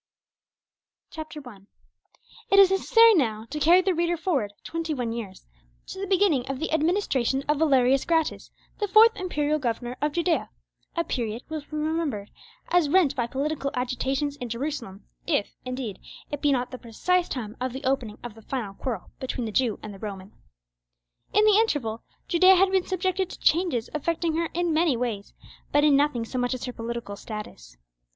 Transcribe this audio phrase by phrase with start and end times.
[1.11, 1.59] CHAPTER I
[2.49, 5.45] It is necessary now to carry the reader forward twenty one years,
[5.85, 11.03] to the beginning of the administration of Valerius Gratus, the fourth imperial governor of Judea—a
[11.03, 12.31] period which will be remembered
[12.69, 15.99] as rent by political agitations in Jerusalem, if, indeed,
[16.31, 19.51] it be not the precise time of the opening of the final quarrel between the
[19.51, 20.33] Jew and the Roman.
[21.31, 25.35] In the interval Judea had been subjected to changes affecting her in many ways,
[25.71, 27.77] but in nothing so much as her political status.